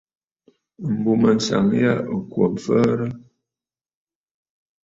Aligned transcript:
M̀bùmânsaŋ 0.97 1.65
yâ 1.81 1.93
ɨ̀ 2.13 2.19
kwo 2.31 2.45
mfəərə. 2.53 3.07